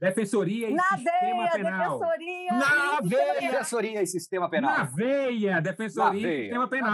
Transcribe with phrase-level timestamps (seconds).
[0.00, 1.98] Defensoria e Na Sistema veia, Penal.
[1.98, 2.52] defensoria.
[2.52, 3.50] Na e veia.
[3.50, 4.86] Defensoria e Sistema Na Penal.
[4.94, 5.60] veia!
[5.60, 6.42] Defensoria Na e veia.
[6.42, 6.92] Sistema Penal.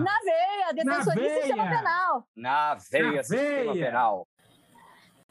[0.00, 1.76] Na veia, defensoria e sistema veia.
[1.78, 2.26] penal.
[2.34, 3.86] Na veia, Na Sistema veia.
[3.86, 4.28] Penal.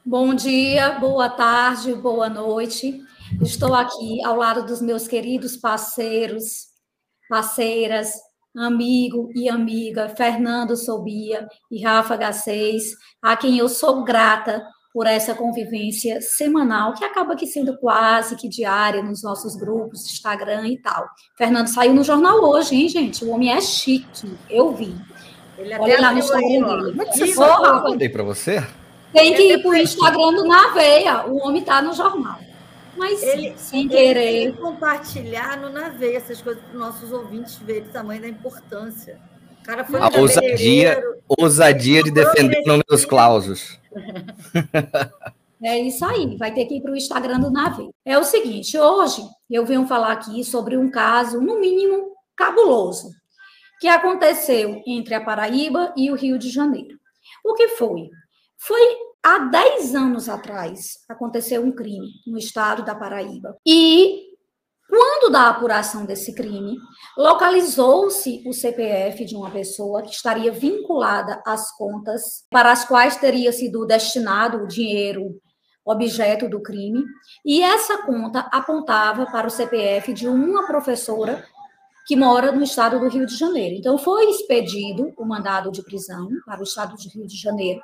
[0.05, 3.02] Bom dia, boa tarde, boa noite.
[3.41, 6.68] Estou aqui ao lado dos meus queridos parceiros,
[7.30, 8.13] parceiras,
[8.55, 12.82] amigo e amiga Fernando Sobia e Rafa H6,
[13.22, 14.63] a quem eu sou grata
[14.94, 20.68] por essa convivência semanal, que acaba aqui sendo quase que diária nos nossos grupos, Instagram
[20.68, 21.07] e tal.
[21.38, 23.24] Fernando saiu no jornal hoje, hein, gente?
[23.24, 24.93] O homem é chique, eu vi.
[25.57, 26.90] Ele Olha lá no aí, Instagram dele.
[26.91, 28.63] Como é que você porra, Eu mandei para você?
[29.13, 31.26] Tem que ir para o Instagram do Na Veia.
[31.27, 32.40] O homem está no jornal.
[32.98, 34.32] Mas Ele- sem Ele querer.
[34.43, 38.27] tem que compartilhar no Naveia essas coisas para os nossos ouvintes verem o tamanho da
[38.27, 39.18] importância.
[39.62, 41.02] O cara foi A ousadia-
[41.40, 43.80] Ousadia de defender números clausos.
[45.63, 47.87] É isso aí, vai ter que ir para o Instagram do Nave.
[48.03, 53.12] É o seguinte, hoje eu venho falar aqui sobre um caso, no mínimo, cabuloso,
[53.79, 56.97] que aconteceu entre a Paraíba e o Rio de Janeiro.
[57.45, 58.09] O que foi?
[58.57, 58.81] Foi
[59.21, 63.55] há 10 anos atrás, aconteceu um crime no estado da Paraíba.
[63.63, 64.31] E
[64.91, 66.78] quando da apuração desse crime,
[67.17, 73.53] localizou-se o CPF de uma pessoa que estaria vinculada às contas para as quais teria
[73.53, 75.39] sido destinado o dinheiro
[75.85, 77.06] objeto do crime,
[77.45, 81.44] e essa conta apontava para o CPF de uma professora
[82.06, 83.75] que mora no estado do Rio de Janeiro.
[83.78, 87.80] Então, foi expedido o mandado de prisão para o estado do Rio de Janeiro.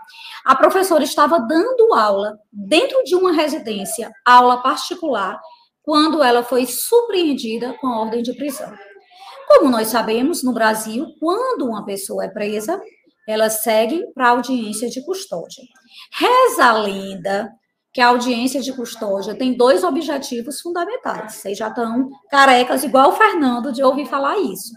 [0.45, 5.39] A professora estava dando aula dentro de uma residência, aula particular,
[5.87, 8.69] quando ela foi surpreendida com a ordem de prisão.
[9.47, 12.77] Como nós sabemos, no Brasil, quando uma pessoa é presa,
[13.25, 15.63] ela segue para a audiência de custódia.
[16.13, 17.49] Reza a lenda
[17.93, 21.35] que a audiência de custódia tem dois objetivos fundamentais.
[21.35, 24.73] Vocês já estão carecas, igual o Fernando, de ouvir falar isso.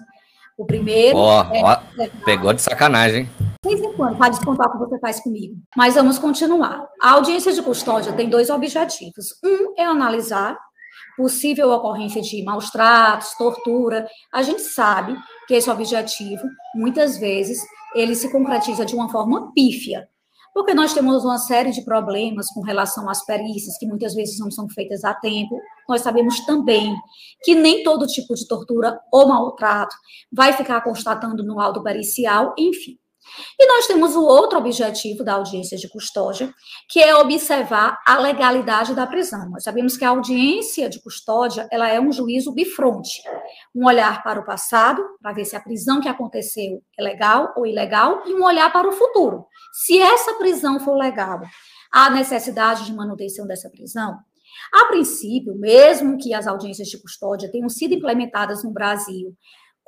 [0.57, 1.77] O primeiro Ó, é ó,
[2.25, 3.29] pegou de sacanagem.
[3.65, 5.57] de vez em quando, para descontar o que você faz comigo.
[5.77, 6.87] Mas vamos continuar.
[7.03, 9.35] A audiência de custódia tem dois objetivos.
[9.45, 10.57] Um é analisar
[11.17, 14.07] possível ocorrência de maus tratos, tortura.
[14.33, 15.17] A gente sabe
[15.47, 16.43] que esse objetivo,
[16.75, 17.61] muitas vezes,
[17.95, 20.09] ele se concretiza de uma forma pífia.
[20.53, 24.51] Porque nós temos uma série de problemas com relação às perícias, que muitas vezes não
[24.51, 25.61] são feitas a tempo.
[25.89, 26.95] Nós sabemos também
[27.43, 29.95] que nem todo tipo de tortura ou maltrato
[30.33, 32.99] vai ficar constatando no laudo pericial, enfim.
[33.59, 36.53] E nós temos o outro objetivo da audiência de custódia,
[36.89, 39.51] que é observar a legalidade da prisão.
[39.51, 43.23] Nós sabemos que a audiência de custódia, ela é um juízo bifronte,
[43.75, 47.67] um olhar para o passado, para ver se a prisão que aconteceu é legal ou
[47.67, 49.47] ilegal, e um olhar para o futuro.
[49.73, 51.41] Se essa prisão for legal,
[51.93, 54.19] há necessidade de manutenção dessa prisão?
[54.73, 59.37] A princípio, mesmo que as audiências de custódia tenham sido implementadas no Brasil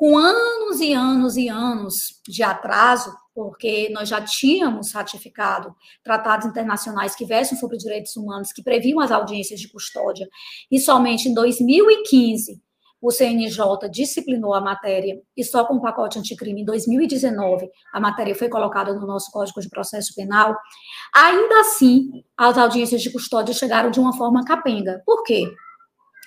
[0.02, 7.14] com anos e anos e anos de atraso, porque nós já tínhamos ratificado tratados internacionais
[7.14, 10.28] que versam sobre direitos humanos, que previam as audiências de custódia,
[10.68, 12.60] e somente em 2015
[13.00, 18.34] o CNJ disciplinou a matéria, e só com o pacote anticrime em 2019 a matéria
[18.34, 20.56] foi colocada no nosso Código de Processo Penal,
[21.14, 25.00] ainda assim as audiências de custódia chegaram de uma forma capenga.
[25.06, 25.48] Por quê?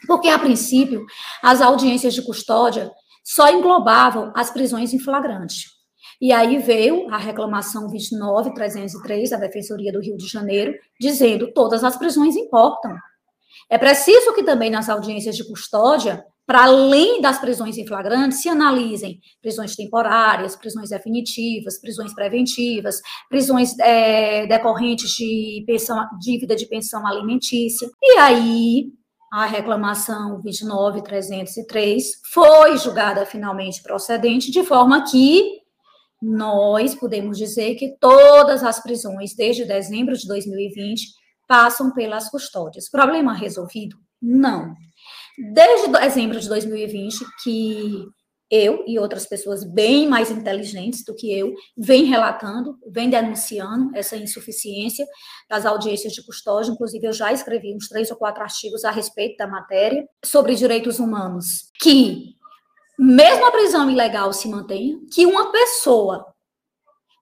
[0.07, 1.05] Porque, a princípio,
[1.41, 2.89] as audiências de custódia
[3.25, 5.65] só englobavam as prisões em flagrante.
[6.21, 11.97] E aí veio a reclamação 29303 da Defensoria do Rio de Janeiro, dizendo todas as
[11.97, 12.95] prisões importam.
[13.69, 18.47] É preciso que também nas audiências de custódia, para além das prisões em flagrante, se
[18.47, 27.05] analisem prisões temporárias, prisões definitivas, prisões preventivas, prisões é, decorrentes de pensão, dívida de pensão
[27.07, 27.89] alimentícia.
[28.01, 28.91] E aí
[29.35, 35.59] a reclamação 29303 foi julgada finalmente procedente, de forma que
[36.21, 41.09] nós podemos dizer que todas as prisões desde dezembro de 2020
[41.45, 42.89] passam pelas custódias.
[42.89, 43.97] Problema resolvido?
[44.21, 44.73] Não.
[45.53, 48.05] Desde dezembro de 2020 que
[48.49, 54.15] eu e outras pessoas bem mais inteligentes do que eu vêm relatando, vêm denunciando essa
[54.15, 55.05] insuficiência
[55.49, 56.71] das audiências de custódia.
[56.71, 60.99] Inclusive, eu já escrevi uns três ou quatro artigos a respeito da matéria sobre direitos
[60.99, 62.35] humanos, que
[62.97, 66.25] mesmo a prisão ilegal se mantenha, que uma pessoa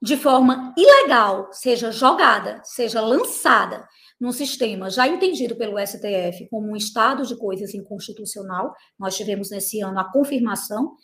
[0.02, 3.88] de forma ilegal seja jogada, seja lançada
[4.20, 8.74] num sistema já entendido pelo STF como um estado de coisas inconstitucional.
[9.00, 10.96] Nós tivemos nesse ano a confirmação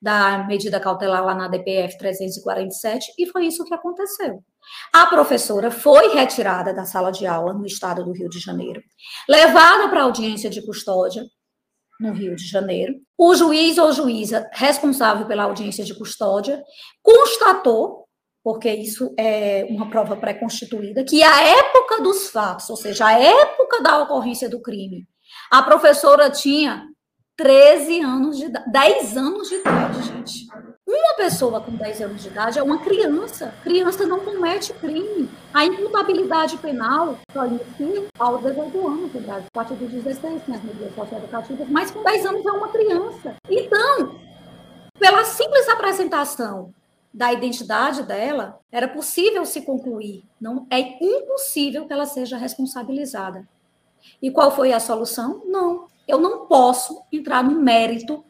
[0.00, 4.42] da medida cautelar lá na DPF 347 e foi isso que aconteceu.
[4.92, 8.80] A professora foi retirada da sala de aula no estado do Rio de Janeiro,
[9.28, 11.24] levada para audiência de custódia
[12.00, 12.94] no Rio de Janeiro.
[13.16, 16.62] O juiz ou juíza responsável pela audiência de custódia
[17.02, 18.07] constatou,
[18.48, 23.82] porque isso é uma prova pré-constituída, que a época dos fatos, ou seja, a época
[23.82, 25.06] da ocorrência do crime,
[25.50, 26.86] a professora tinha
[27.36, 30.46] 13 anos de idade, 10 anos de idade, gente.
[30.86, 33.52] Uma pessoa com 10 anos de idade é uma criança.
[33.62, 35.28] Criança não comete crime.
[35.52, 40.62] A imputabilidade penal só inicia aos 18 anos de idade, a partir dos 16, nas
[40.62, 43.36] medidas socioeducativas, mas com 10 anos é uma criança.
[43.50, 44.18] Então,
[44.98, 46.72] pela simples apresentação
[47.12, 50.24] da identidade dela, era possível se concluir.
[50.40, 53.48] Não é impossível que ela seja responsabilizada.
[54.22, 55.42] E qual foi a solução?
[55.46, 58.24] Não eu não posso entrar no mérito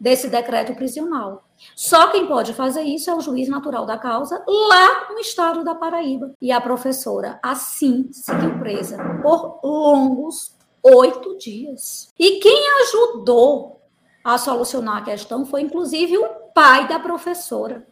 [0.00, 1.44] desse decreto prisional.
[1.76, 5.74] Só quem pode fazer isso é o juiz natural da causa lá no estado da
[5.74, 6.32] Paraíba.
[6.40, 12.12] E a professora, assim, seguiu presa por longos oito dias.
[12.18, 13.82] E quem ajudou
[14.24, 17.86] a solucionar a questão foi, inclusive, o pai da professora,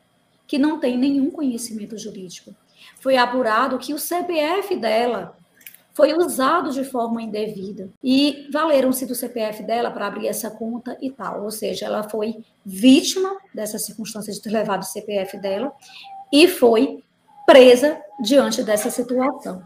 [0.46, 2.54] que não tem nenhum conhecimento jurídico.
[3.00, 5.37] Foi apurado que o CPF dela
[5.93, 11.10] foi usado de forma indevida e valeram-se do CPF dela para abrir essa conta e
[11.10, 11.43] tal.
[11.43, 15.72] Ou seja, ela foi vítima dessa circunstância de ter levado o CPF dela
[16.31, 17.02] e foi
[17.46, 19.62] presa diante dessa situação.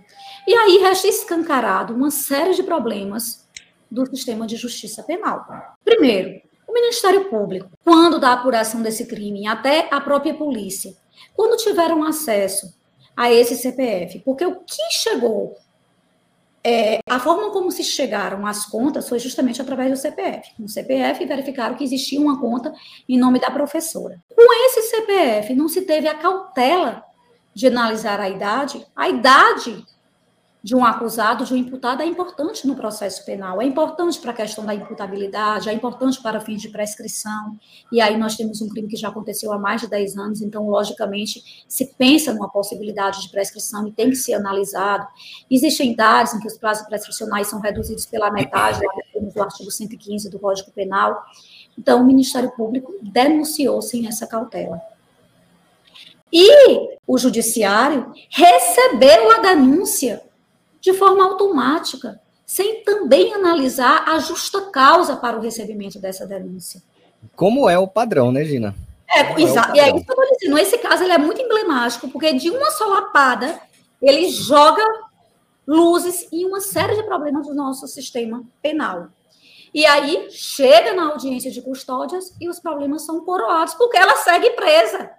[0.46, 3.48] E aí resta escancarado uma série de problemas
[3.90, 5.44] do sistema de justiça penal.
[5.84, 6.40] Primeiro,
[6.70, 10.94] o Ministério Público, quando da apuração desse crime, até a própria polícia,
[11.34, 12.72] quando tiveram acesso
[13.16, 15.56] a esse CPF, porque o que chegou
[16.62, 20.52] é, a forma como se chegaram às contas foi justamente através do CPF.
[20.58, 22.72] No CPF, verificaram que existia uma conta
[23.08, 24.22] em nome da professora.
[24.28, 27.02] Com esse CPF, não se teve a cautela
[27.54, 28.86] de analisar a idade.
[28.94, 29.84] A idade
[30.62, 34.34] de um acusado, de um imputado, é importante no processo penal, é importante para a
[34.34, 37.58] questão da imputabilidade, é importante para fins de prescrição.
[37.90, 40.68] E aí nós temos um crime que já aconteceu há mais de 10 anos, então,
[40.68, 45.06] logicamente, se pensa numa possibilidade de prescrição e tem que ser analisado.
[45.50, 49.70] Existem idades em que os prazos prescricionais são reduzidos pela metade, lá temos o artigo
[49.70, 51.24] 115 do Código Penal.
[51.78, 54.78] Então, o Ministério Público denunciou sem essa cautela.
[56.32, 60.22] E o Judiciário recebeu a denúncia
[60.80, 66.82] de forma automática, sem também analisar a justa causa para o recebimento dessa denúncia.
[67.36, 68.74] Como é o padrão, né, Gina?
[69.08, 69.72] É, exato.
[69.72, 70.58] É e é isso que eu estou dizendo.
[70.58, 73.60] Esse caso ele é muito emblemático, porque de uma só lapada,
[74.00, 74.82] ele joga
[75.66, 79.08] luzes em uma série de problemas do nosso sistema penal.
[79.72, 84.50] E aí chega na audiência de custódias e os problemas são coroados, porque ela segue
[84.50, 85.10] presa.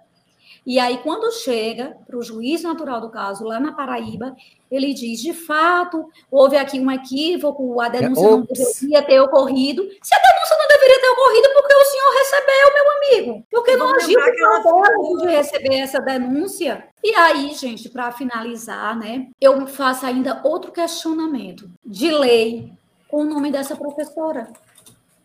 [0.64, 4.36] E aí, quando chega para o juiz natural do caso, lá na Paraíba,
[4.70, 9.82] ele diz: de fato, houve aqui um equívoco, a denúncia não deveria ter ocorrido.
[10.02, 13.46] Se a denúncia não deveria ter ocorrido, porque o senhor recebeu, meu amigo?
[13.50, 14.20] Porque não agiu
[14.62, 16.86] com de receber essa denúncia?
[17.02, 22.72] E aí, gente, para finalizar, né, eu faço ainda outro questionamento de lei
[23.08, 24.48] com o nome dessa professora.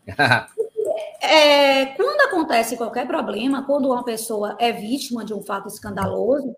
[1.22, 6.56] é, quando acontece qualquer problema, quando uma pessoa é vítima de um fato escandaloso,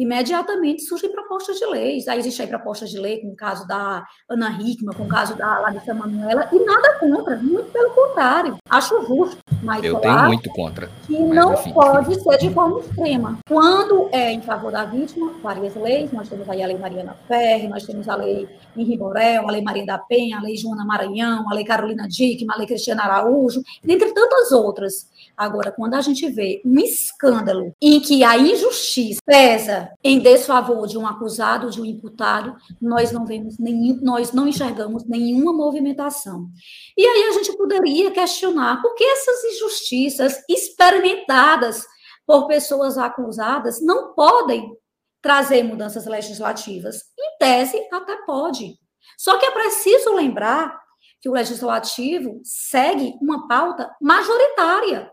[0.00, 2.08] imediatamente surgem propostas de leis.
[2.08, 5.36] Aí existe aí propostas de lei, com o caso da Ana Hickman, com o caso
[5.36, 8.56] da Larissa Manoela, e nada contra, muito pelo contrário.
[8.68, 10.90] Acho justo, mas eu tenho muito contra.
[11.06, 11.72] Que não enfim.
[11.74, 13.38] pode ser de forma extrema.
[13.46, 17.68] Quando é em favor da vítima, várias leis, nós temos aí a Lei Mariana Ferre,
[17.68, 21.50] nós temos a Lei Henri Borel, a Lei Maria da Penha, a Lei Joana Maranhão,
[21.50, 25.10] a Lei Carolina Dickman, a Lei Cristiana Araújo, dentre tantas outras.
[25.36, 30.96] Agora, quando a gente vê um escândalo em que a injustiça pesa em desfavor de
[30.96, 36.48] um acusado, de um imputado, nós não vemos nenhum, nós não enxergamos nenhuma movimentação.
[36.96, 41.84] E aí a gente poderia questionar por que essas injustiças experimentadas
[42.26, 44.76] por pessoas acusadas não podem
[45.20, 47.02] trazer mudanças legislativas.
[47.18, 48.78] Em tese, até pode.
[49.18, 50.80] Só que é preciso lembrar
[51.20, 55.10] que o legislativo segue uma pauta majoritária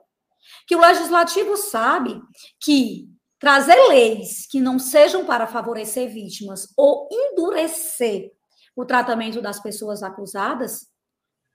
[0.66, 2.22] que o legislativo sabe
[2.60, 8.32] que trazer leis que não sejam para favorecer vítimas ou endurecer
[8.76, 10.88] o tratamento das pessoas acusadas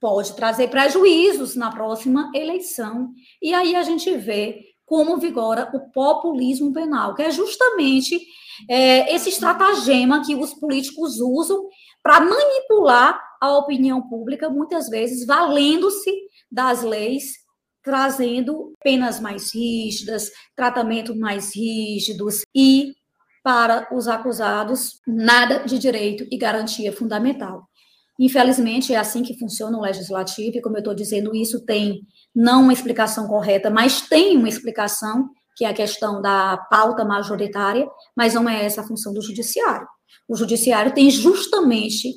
[0.01, 3.13] pode trazer prejuízos na próxima eleição.
[3.41, 8.21] E aí a gente vê como vigora o populismo penal, que é justamente
[8.69, 11.69] é, esse estratagema que os políticos usam
[12.03, 16.13] para manipular a opinião pública, muitas vezes valendo-se
[16.51, 17.42] das leis,
[17.83, 22.95] trazendo penas mais rígidas, tratamentos mais rígidos e
[23.43, 27.69] para os acusados nada de direito e garantia fundamental.
[28.19, 32.03] Infelizmente, é assim que funciona o legislativo, e como eu estou dizendo, isso tem
[32.35, 37.87] não uma explicação correta, mas tem uma explicação, que é a questão da pauta majoritária,
[38.17, 39.87] mas não é essa a função do judiciário.
[40.29, 42.15] O judiciário tem justamente,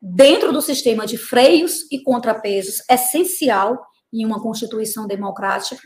[0.00, 3.78] dentro do sistema de freios e contrapesos, essencial
[4.12, 5.80] em uma constituição democrática,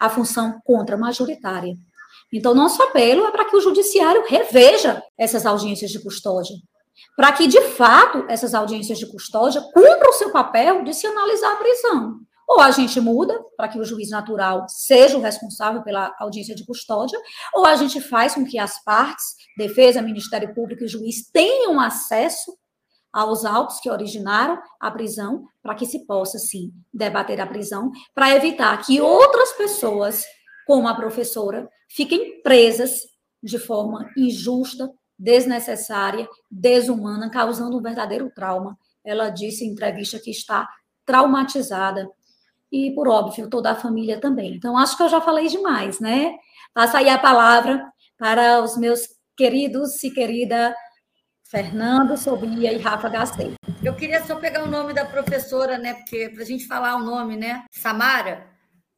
[0.00, 1.74] a função contra-majoritária.
[2.32, 6.56] Então, nosso apelo é para que o judiciário reveja essas audiências de custódia,
[7.16, 11.52] para que, de fato, essas audiências de custódia cumpram o seu papel de se analisar
[11.52, 12.20] a prisão.
[12.48, 16.66] Ou a gente muda para que o juiz natural seja o responsável pela audiência de
[16.66, 17.18] custódia,
[17.54, 19.24] ou a gente faz com que as partes,
[19.56, 22.52] defesa, Ministério Público e juiz, tenham acesso
[23.12, 28.34] aos autos que originaram a prisão, para que se possa, sim, debater a prisão, para
[28.34, 30.24] evitar que outras pessoas,
[30.66, 33.02] como a professora, fiquem presas
[33.42, 38.78] de forma injusta, desnecessária, desumana, causando um verdadeiro trauma.
[39.04, 40.68] Ela disse em entrevista que está
[41.04, 42.08] traumatizada
[42.70, 44.54] e, por óbvio, toda a família também.
[44.54, 46.34] Então, acho que eu já falei demais, né?
[46.72, 47.84] Passa aí a palavra
[48.16, 49.00] para os meus
[49.36, 50.74] queridos e querida
[51.52, 53.52] Fernando, Sobia e Rafa Gastei.
[53.84, 55.92] Eu queria só pegar o nome da professora, né?
[55.92, 57.66] Porque para a gente falar o nome, né?
[57.70, 58.46] Samara,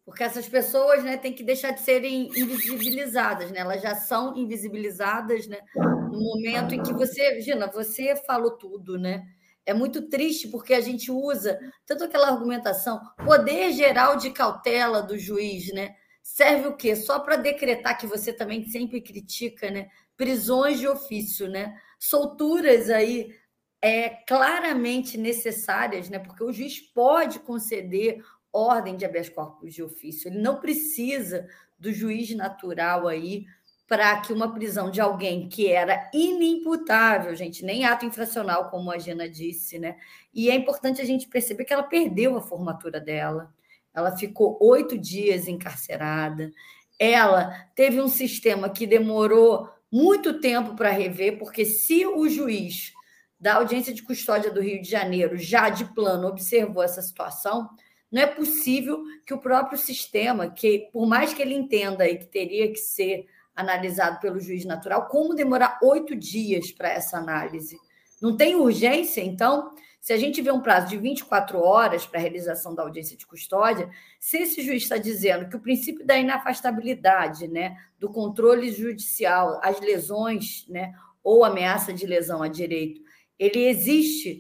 [0.05, 3.59] porque essas pessoas, né, têm que deixar de serem invisibilizadas, né?
[3.59, 5.59] Elas já são invisibilizadas, né?
[5.75, 9.25] No momento em que você, Gina, você falou tudo, né?
[9.67, 15.19] É muito triste porque a gente usa tanto aquela argumentação, poder geral de cautela do
[15.19, 15.97] juiz, né?
[16.23, 16.95] Serve o quê?
[16.95, 19.89] Só para decretar que você também sempre critica, né?
[20.17, 21.75] Prisões de ofício, né?
[22.07, 23.35] Solturas aí
[23.81, 26.19] é claramente necessárias, né?
[26.19, 30.29] Porque o juiz pode conceder ordem de habeas corpus de ofício.
[30.29, 33.47] Ele não precisa do juiz natural aí
[33.87, 38.99] para que uma prisão de alguém que era inimputável, gente, nem ato infracional, como a
[38.99, 39.97] Gina disse, né?
[40.33, 43.51] E é importante a gente perceber que ela perdeu a formatura dela.
[43.95, 46.53] Ela ficou oito dias encarcerada.
[46.99, 52.93] Ela teve um sistema que demorou muito tempo para rever, porque se o juiz
[53.39, 57.71] da audiência de custódia do Rio de Janeiro já de plano observou essa situação,
[58.11, 62.27] não é possível que o próprio sistema, que por mais que ele entenda e que
[62.27, 67.79] teria que ser analisado pelo juiz natural, como demorar oito dias para essa análise?
[68.21, 69.77] Não tem urgência, então?
[70.05, 73.27] Se a gente vê um prazo de 24 horas para a realização da audiência de
[73.27, 73.89] custódia,
[74.21, 79.81] se esse juiz está dizendo que o princípio da inafastabilidade, né, do controle judicial, as
[79.81, 80.93] lesões, né,
[81.23, 83.01] ou ameaça de lesão a direito,
[83.39, 84.39] ele existe,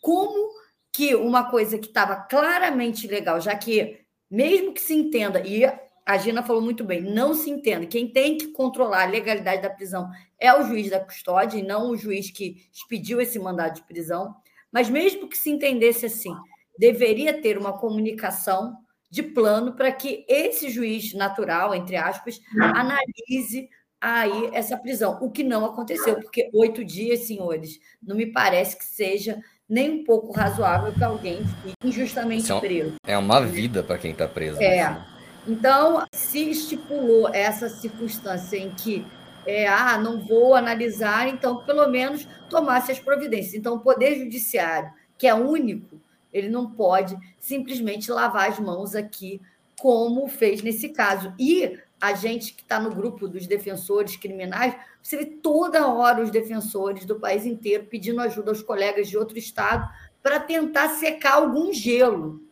[0.00, 0.50] como
[0.90, 5.66] que uma coisa que estava claramente legal, já que, mesmo que se entenda, e
[6.06, 9.68] a Gina falou muito bem, não se entenda, quem tem que controlar a legalidade da
[9.68, 13.82] prisão é o juiz da custódia e não o juiz que expediu esse mandado de
[13.82, 14.34] prisão.
[14.74, 16.34] Mas mesmo que se entendesse assim,
[16.76, 18.76] deveria ter uma comunicação
[19.08, 23.68] de plano para que esse juiz natural, entre aspas, analise
[24.00, 28.84] aí essa prisão, o que não aconteceu, porque oito dias, senhores, não me parece que
[28.84, 32.94] seja nem um pouco razoável que alguém fique injustamente é preso.
[33.06, 34.60] É uma vida para quem está preso.
[34.60, 34.80] É.
[34.80, 35.00] Assim.
[35.46, 39.06] Então, se estipulou essa circunstância em que
[39.46, 43.54] é, ah, não vou analisar, então pelo menos tomasse as providências.
[43.54, 46.00] Então, o Poder Judiciário, que é único,
[46.32, 49.40] ele não pode simplesmente lavar as mãos aqui,
[49.78, 51.32] como fez nesse caso.
[51.38, 56.30] E a gente que está no grupo dos defensores criminais, você vê toda hora os
[56.30, 59.88] defensores do país inteiro pedindo ajuda aos colegas de outro estado
[60.22, 62.42] para tentar secar algum gelo.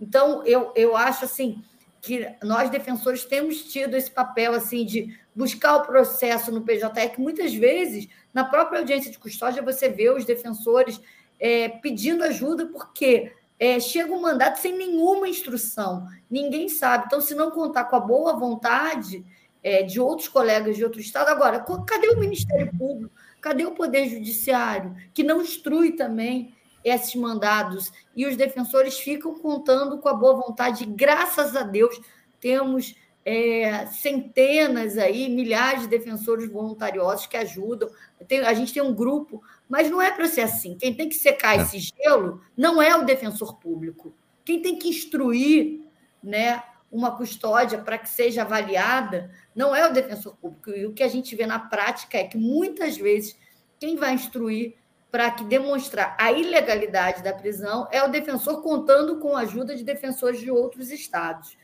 [0.00, 1.62] Então, eu, eu acho assim
[2.00, 7.20] que nós defensores temos tido esse papel assim de buscar o processo no PJE, que
[7.20, 11.00] muitas vezes, na própria audiência de custódia, você vê os defensores
[11.38, 17.04] é, pedindo ajuda, porque é, chega um mandato sem nenhuma instrução, ninguém sabe.
[17.06, 19.24] Então, se não contar com a boa vontade
[19.62, 23.14] é, de outros colegas de outro estado, agora, cadê o Ministério Público?
[23.40, 26.54] Cadê o Poder Judiciário, que não instrui também
[26.84, 27.92] esses mandados?
[28.14, 30.84] E os defensores ficam contando com a boa vontade.
[30.84, 32.00] Graças a Deus,
[32.40, 32.94] temos
[33.24, 37.90] é, centenas aí, milhares de defensores voluntariosos que ajudam.
[38.26, 40.76] Tem, a gente tem um grupo Mas não é para ser assim.
[40.78, 41.62] Quem tem que secar É.
[41.62, 44.14] esse gelo não é o defensor público.
[44.44, 45.82] Quem tem que instruir
[46.22, 50.70] né, uma custódia para que seja avaliada não é o defensor público.
[50.70, 53.36] E o que a gente vê na prática é que muitas vezes
[53.78, 54.76] quem vai instruir
[55.10, 59.82] para que demonstrar a ilegalidade da prisão é o defensor contando com a ajuda de
[59.82, 61.56] defensores de outros estados.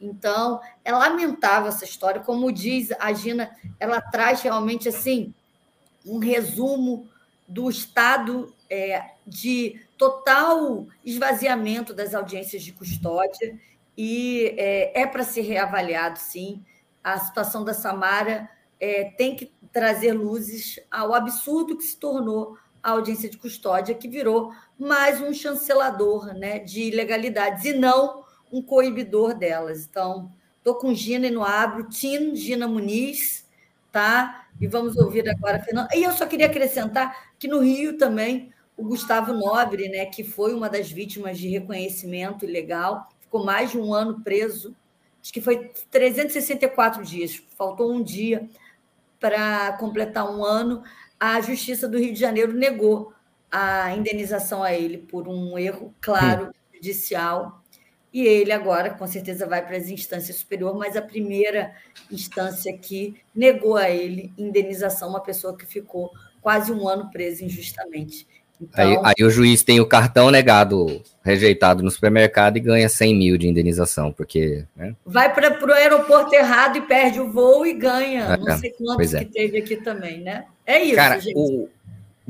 [0.00, 5.34] Então, é lamentável essa história, como diz a Gina, ela traz realmente assim
[6.06, 7.08] um resumo
[7.46, 13.58] do estado é, de total esvaziamento das audiências de custódia
[13.96, 16.64] e é, é para ser reavaliado, sim.
[17.02, 22.90] A situação da Samara é, tem que trazer luzes ao absurdo que se tornou a
[22.90, 29.34] audiência de custódia, que virou mais um chancelador né, de ilegalidades e não um coibidor
[29.34, 29.84] delas.
[29.84, 33.48] Então, estou com Gina e no abro, Tim Gina Muniz,
[33.92, 34.46] tá?
[34.60, 35.88] E vamos ouvir agora a Fernanda.
[35.94, 40.54] E eu só queria acrescentar que no Rio também o Gustavo Nobre, né, que foi
[40.54, 44.74] uma das vítimas de reconhecimento ilegal, ficou mais de um ano preso,
[45.22, 48.48] acho que foi 364 dias, faltou um dia
[49.20, 50.82] para completar um ano.
[51.20, 53.12] A Justiça do Rio de Janeiro negou
[53.52, 57.62] a indenização a ele por um erro claro judicial.
[58.10, 61.74] E ele agora, com certeza, vai para as instâncias superiores, mas a primeira
[62.10, 66.10] instância que negou a ele indenização, uma pessoa que ficou
[66.40, 68.26] quase um ano presa injustamente.
[68.60, 73.16] Então, Aí, aí o juiz tem o cartão negado, rejeitado no supermercado e ganha 100
[73.16, 74.64] mil de indenização, porque.
[74.76, 74.94] né?
[75.04, 78.34] vai para o aeroporto errado e perde o voo e ganha.
[78.34, 79.24] É, Não sei quantos é.
[79.24, 80.44] que teve aqui também, né?
[80.66, 81.68] É isso, Cara, gente.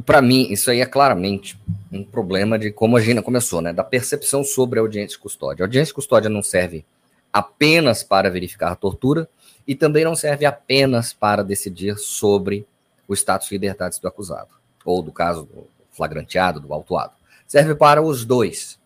[0.07, 1.59] para mim, isso aí é claramente
[1.93, 3.73] um problema de como a Gina começou, né?
[3.73, 5.65] Da percepção sobre a audiência de custódia.
[5.65, 6.85] A audiência de custódia não serve
[7.33, 9.29] apenas para verificar a tortura
[9.67, 12.67] e também não serve apenas para decidir sobre
[13.09, 14.51] o status de liberdade do acusado,
[14.85, 17.13] ou do caso do flagranteado, do autuado.
[17.47, 18.79] Serve para os dois.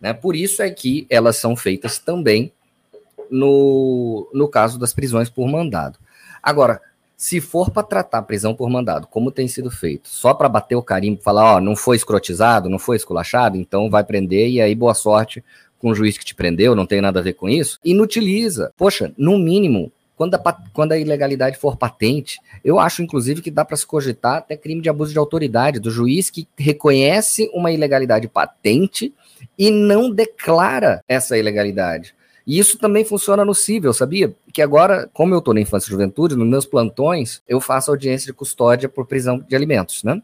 [0.00, 0.14] Né?
[0.14, 2.50] Por isso é que elas são feitas também
[3.30, 5.98] no, no caso das prisões por mandado.
[6.42, 6.80] Agora,
[7.14, 10.82] se for para tratar prisão por mandado, como tem sido feito, só para bater o
[10.82, 14.94] carimbo, falar, ó, não foi escrotizado, não foi esculachado, então vai prender e aí boa
[14.94, 15.44] sorte
[15.78, 18.72] com o juiz que te prendeu, não tem nada a ver com isso, inutiliza.
[18.76, 23.64] Poxa, no mínimo, quando a, quando a ilegalidade for patente, eu acho, inclusive, que dá
[23.64, 28.26] para se cogitar até crime de abuso de autoridade do juiz que reconhece uma ilegalidade
[28.26, 29.14] patente
[29.58, 32.14] e não declara essa ilegalidade.
[32.46, 34.32] E isso também funciona no cível, sabia?
[34.52, 38.26] Que agora, como eu estou na infância e juventude, nos meus plantões, eu faço audiência
[38.26, 40.22] de custódia por prisão de alimentos, né?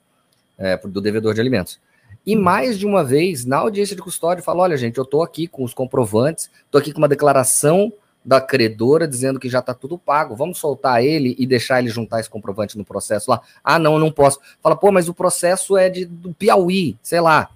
[0.57, 1.81] É, do devedor de alimentos.
[2.25, 5.23] E mais de uma vez, na audiência de custódia, eu falo: olha, gente, eu estou
[5.23, 7.93] aqui com os comprovantes, estou aqui com uma declaração
[8.25, 10.37] da credora dizendo que já está tudo pago.
[10.37, 13.41] Vamos soltar ele e deixar ele juntar esse comprovante no processo lá.
[13.65, 14.39] Ah, não, eu não posso.
[14.63, 17.49] Fala, pô, mas o processo é de, do Piauí, sei lá.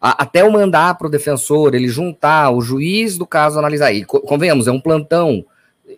[0.00, 3.92] A- até eu mandar para o defensor, ele juntar, o juiz do caso analisar.
[3.92, 5.44] E co- convenhamos, é um plantão.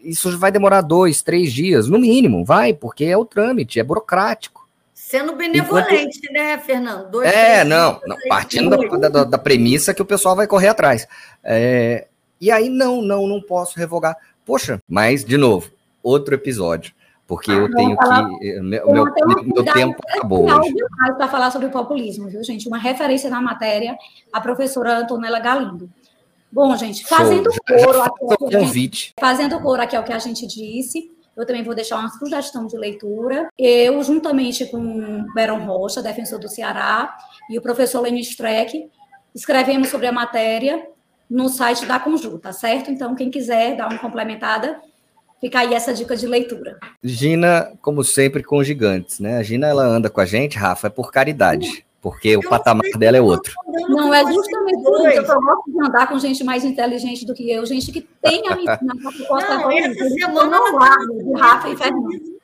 [0.03, 4.65] Isso vai demorar dois, três dias, no mínimo, vai, porque é o trâmite, é burocrático.
[4.93, 7.11] Sendo benevolente, né, Fernando?
[7.11, 10.69] Dois, É, três não, não, partindo da, da- da premissa que o pessoal vai correr
[10.69, 11.07] atrás.
[11.43, 12.09] É,
[12.45, 14.17] e aí, não, não, não posso revogar.
[14.45, 15.71] Poxa, mas, de novo,
[16.03, 16.93] outro episódio,
[17.27, 18.49] porque eu vamos tenho falar- que.
[18.51, 19.05] eh, Meu, meu,
[19.45, 20.75] meu tempo acabou hoje.
[21.17, 22.69] para falar sobre o populismo, viu, gente?
[22.69, 23.97] Uma referência na matéria,
[24.33, 25.89] a professora Antonella Galindo.
[26.53, 27.61] Bom, gente, fazendo Show.
[27.69, 29.13] Já- já coro aqui, o a gente- convite.
[29.19, 32.77] fazendo coro aqui ao que a gente disse, eu também vou deixar uma sugestão de
[32.77, 33.49] leitura.
[33.59, 37.17] Eu, juntamente com Beron Rocha, defensor do Ceará,
[37.51, 38.89] e o professor Lenny Streck,
[39.35, 40.87] escrevemos sobre a matéria
[41.29, 42.91] no site da Conjunta, certo?
[42.91, 44.81] Então, quem quiser dar uma complementada,
[45.41, 46.79] fica aí essa dica de leitura.
[47.03, 49.39] Gina, como sempre, com gigantes, né?
[49.39, 52.85] A Gina, ela anda com a gente, Rafa, é por caridade, porque o Eu patamar
[52.85, 53.55] sei dela é outro.
[53.89, 57.51] Não é justamente por isso eu gosto de andar com gente mais inteligente do que
[57.51, 61.77] eu, gente que tem a minha proposta Não, essa semana ela Rafa e lançamento de
[61.77, 62.09] Fernando.
[62.11, 62.35] livro.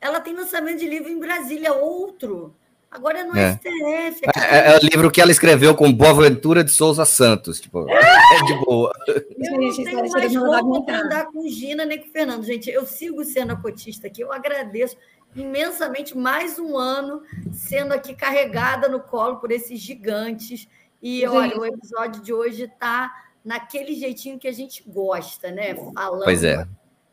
[0.00, 2.54] Ela tem lançamento de livro em Brasília, outro.
[2.90, 3.52] Agora é no É.
[3.52, 4.22] STF.
[4.36, 7.60] É, é o livro que ela escreveu com Boaventura de Souza Santos.
[7.60, 8.92] Tipo, é de boa.
[9.06, 9.24] Eu
[9.60, 11.04] não Gente, tenho mais não cara.
[11.04, 12.44] andar com Gina nem com Fernando.
[12.44, 14.22] Gente, eu sigo sendo a cotista aqui.
[14.22, 14.96] Eu agradeço
[15.34, 17.22] imensamente mais um ano
[17.52, 20.66] sendo aqui carregada no colo por esses gigantes.
[21.02, 21.28] E Gente.
[21.28, 23.12] olha, o episódio de hoje está
[23.44, 25.74] naquele jeitinho que a gente gosta, né?
[25.94, 26.66] Falando Pois é.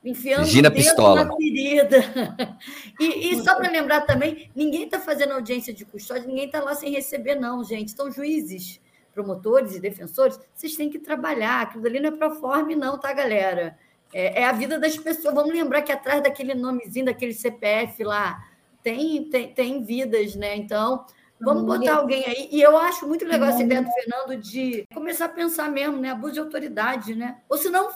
[0.04, 1.24] Enfiando Gina o dedo Pistola.
[1.26, 1.98] na ferida.
[3.00, 6.76] E, e só para lembrar também, ninguém está fazendo audiência de custódia, ninguém está lá
[6.76, 7.92] sem receber, não, gente.
[7.92, 8.80] Então, juízes,
[9.13, 11.62] promotores e defensores, vocês têm que trabalhar.
[11.62, 13.78] Aquilo ali não é proforme, não, tá, galera?
[14.13, 15.34] É, é a vida das pessoas.
[15.34, 18.44] Vamos lembrar que atrás daquele nomezinho, daquele CPF lá,
[18.84, 20.56] tem, tem, tem vidas, né?
[20.56, 21.06] Então,
[21.42, 22.50] vamos botar alguém aí.
[22.52, 26.12] E eu acho muito legal essa ideia do Fernando de começar a pensar mesmo, né?
[26.12, 27.39] Abuso de autoridade, né?
[27.50, 27.89] Ou se não,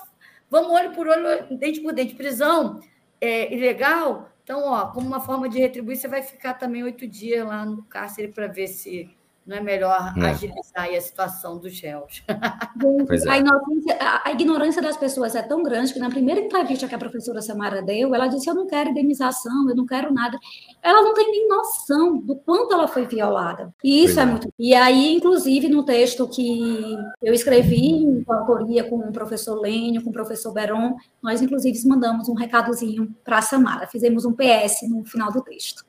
[0.49, 2.15] vamos olho por olho, dente por dente.
[2.15, 2.79] Prisão
[3.19, 7.45] é ilegal, então, ó, como uma forma de retribuir, você vai ficar também oito dias
[7.45, 9.13] lá no cárcere para ver se
[9.47, 10.25] não é melhor é.
[10.29, 12.23] agilizar a situação dos réus.
[12.77, 13.29] É.
[13.29, 16.97] A, ignorância, a, ignorância, das pessoas é tão grande que na primeira entrevista que a
[16.97, 20.37] professora Samara deu, ela disse: Eu não quero indenização, eu não quero nada.
[20.81, 23.73] Ela não tem nem noção do quanto ela foi violada.
[23.83, 24.53] E isso é, é muito.
[24.59, 30.11] E aí, inclusive, no texto que eu escrevi em autoria com o professor Lênio, com
[30.11, 33.87] o professor Beron, nós, inclusive, mandamos um recadozinho para a Samara.
[33.87, 35.83] Fizemos um PS no final do texto.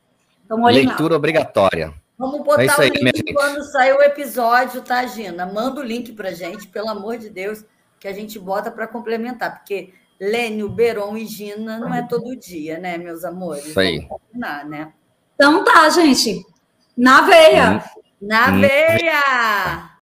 [0.44, 1.16] Então, Leitura lá.
[1.16, 1.92] obrigatória.
[2.18, 5.46] Vamos botar é o link quando sair o episódio, tá, Gina?
[5.46, 7.64] Manda o link pra gente, pelo amor de Deus,
[8.00, 12.78] que a gente bota para complementar, porque Lênio, Beron e Gina não é todo dia,
[12.78, 13.66] né, meus amores?
[13.66, 14.04] Isso aí.
[14.06, 14.92] combinar, né?
[15.34, 16.44] Então tá, gente.
[16.96, 17.74] Na veia.
[17.74, 18.00] Hum.
[18.20, 18.60] Na hum.
[18.60, 19.97] veia!